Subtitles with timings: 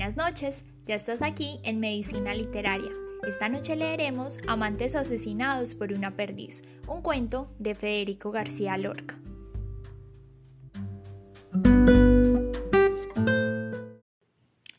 [0.00, 2.90] Buenas noches, ya estás aquí en Medicina Literaria.
[3.28, 9.18] Esta noche leeremos Amantes asesinados por una perdiz, un cuento de Federico García Lorca.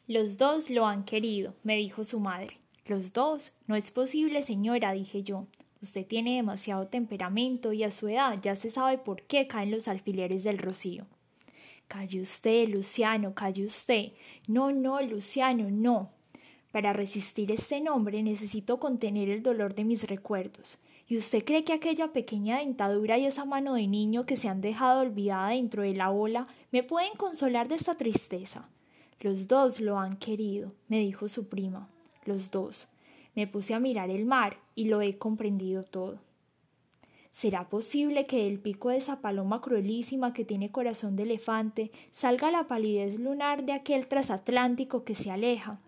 [0.08, 2.60] Los dos lo han querido, me dijo su madre.
[2.88, 3.56] Los dos.
[3.68, 5.46] No es posible, señora, dije yo.
[5.84, 9.88] Usted tiene demasiado temperamento y a su edad ya se sabe por qué caen los
[9.88, 11.06] alfileres del rocío.
[11.92, 14.14] Calle usted, Luciano, calle usted.
[14.48, 16.10] No, no, Luciano, no.
[16.72, 20.78] Para resistir este nombre necesito contener el dolor de mis recuerdos.
[21.10, 24.62] ¿Y usted cree que aquella pequeña dentadura y esa mano de niño que se han
[24.62, 28.70] dejado olvidada dentro de la ola me pueden consolar de esta tristeza?
[29.20, 31.90] Los dos lo han querido, me dijo su prima.
[32.24, 32.88] Los dos.
[33.36, 36.20] Me puse a mirar el mar y lo he comprendido todo.
[37.32, 42.52] ¿Será posible que del pico de esa paloma cruelísima que tiene corazón de elefante salga
[42.52, 45.80] la palidez lunar de aquel trasatlántico que se aleja?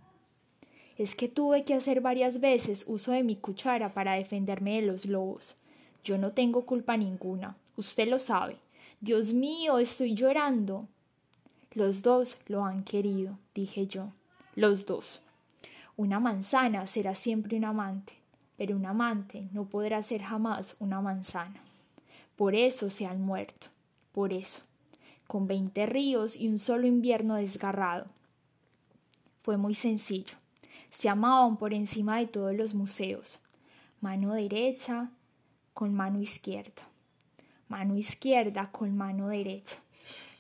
[0.98, 5.06] Es que tuve que hacer varias veces uso de mi cuchara para defenderme de los
[5.06, 5.58] lobos.
[6.06, 7.58] Yo no tengo culpa ninguna.
[7.76, 8.56] Usted lo sabe.
[9.02, 10.88] Dios mío, estoy llorando.
[11.74, 14.14] Los dos lo han querido, dije yo.
[14.56, 15.22] Los dos.
[15.98, 18.23] Una manzana será siempre un amante
[18.58, 21.62] pero un amante no podrá ser jamás una manzana.
[22.36, 23.68] Por eso se han muerto,
[24.12, 24.62] por eso,
[25.28, 28.06] con veinte ríos y un solo invierno desgarrado.
[29.42, 30.36] Fue muy sencillo.
[30.90, 33.42] Se amaban por encima de todos los museos.
[34.00, 35.10] Mano derecha
[35.74, 36.84] con mano izquierda.
[37.68, 39.76] Mano izquierda con mano derecha.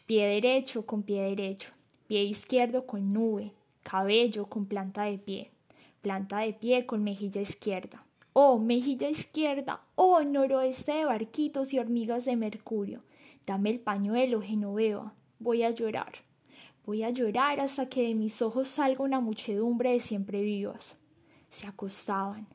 [0.06, 1.70] Pie derecho con pie derecho.
[2.08, 3.52] Pie izquierdo con nube.
[3.82, 5.53] Cabello con planta de pie
[6.04, 8.04] planta de pie con mejilla izquierda.
[8.34, 13.02] Oh, mejilla izquierda, oh, noroeste de barquitos y hormigas de mercurio.
[13.48, 15.14] Dame el pañuelo, Genoveva.
[15.40, 16.12] Voy a llorar.
[16.86, 20.98] Voy a llorar hasta que de mis ojos salga una muchedumbre de siempre vivas.
[21.50, 22.48] Se acostaban.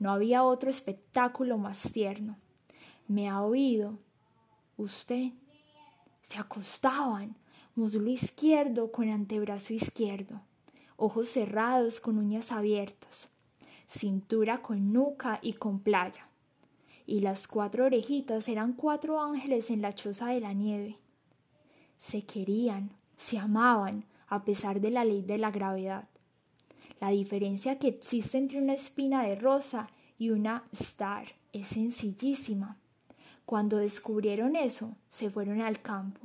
[0.00, 2.36] No había otro espectáculo más tierno.
[3.06, 3.98] Me ha oído.
[4.76, 5.30] Usted.
[6.28, 7.36] Se acostaban.
[7.76, 10.40] Muslo izquierdo con antebrazo izquierdo
[11.00, 13.30] ojos cerrados con uñas abiertas,
[13.88, 16.28] cintura con nuca y con playa.
[17.06, 20.98] Y las cuatro orejitas eran cuatro ángeles en la choza de la nieve.
[21.98, 26.04] Se querían, se amaban, a pesar de la ley de la gravedad.
[27.00, 29.88] La diferencia que existe entre una espina de rosa
[30.18, 32.76] y una star es sencillísima.
[33.46, 36.20] Cuando descubrieron eso, se fueron al campo.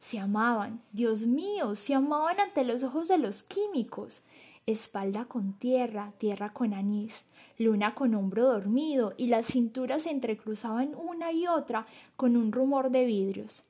[0.00, 4.22] Se amaban, Dios mío, se amaban ante los ojos de los químicos.
[4.66, 7.24] Espalda con tierra, tierra con anís,
[7.58, 12.90] luna con hombro dormido, y las cinturas se entrecruzaban una y otra con un rumor
[12.90, 13.64] de vidrios.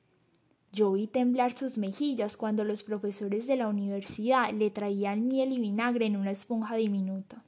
[0.71, 5.59] Yo vi temblar sus mejillas cuando los profesores de la universidad le traían miel y
[5.59, 7.43] vinagre en una esponja diminuta.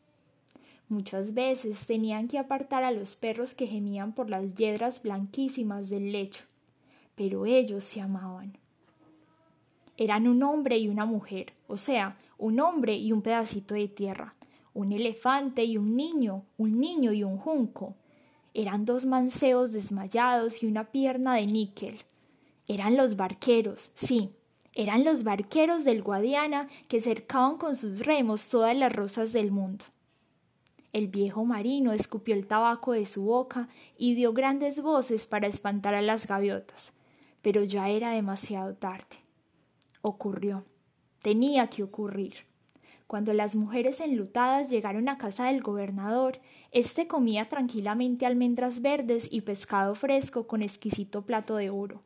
[0.89, 6.11] Muchas veces tenían que apartar a los perros que gemían por las yedras blanquísimas del
[6.11, 6.43] lecho,
[7.15, 8.57] pero ellos se amaban
[10.01, 14.33] eran un hombre y una mujer, o sea, un hombre y un pedacito de tierra,
[14.73, 17.93] un elefante y un niño, un niño y un junco.
[18.55, 21.99] Eran dos manceos desmayados y una pierna de níquel.
[22.67, 24.31] Eran los barqueros, sí,
[24.73, 29.85] eran los barqueros del Guadiana que cercaban con sus remos todas las rosas del mundo.
[30.93, 33.69] El viejo marino escupió el tabaco de su boca
[33.99, 36.91] y dio grandes voces para espantar a las gaviotas,
[37.43, 39.20] pero ya era demasiado tarde
[40.01, 40.65] ocurrió.
[41.21, 42.33] Tenía que ocurrir.
[43.07, 46.39] Cuando las mujeres enlutadas llegaron a casa del gobernador,
[46.71, 52.01] éste comía tranquilamente almendras verdes y pescado fresco con exquisito plato de oro.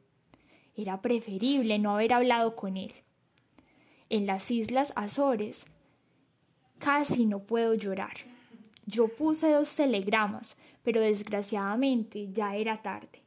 [0.75, 2.91] Era preferible no haber hablado con él.
[4.09, 5.65] En las islas Azores
[6.79, 8.17] casi no puedo llorar.
[8.85, 13.24] Yo puse dos telegramas, pero desgraciadamente ya era tarde.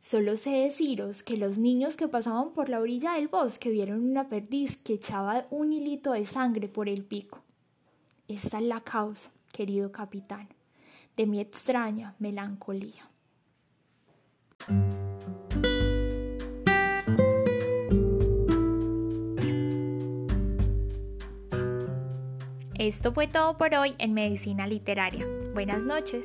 [0.00, 4.28] Solo sé deciros que los niños que pasaban por la orilla del bosque vieron una
[4.28, 7.42] perdiz que echaba un hilito de sangre por el pico.
[8.28, 10.48] Esta es la causa, querido capitán,
[11.16, 13.10] de mi extraña melancolía.
[22.78, 25.26] Esto fue todo por hoy en Medicina Literaria.
[25.52, 26.24] Buenas noches.